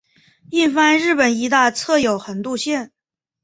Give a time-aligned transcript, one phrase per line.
[0.49, 2.91] 印幡日本医大侧有横渡线。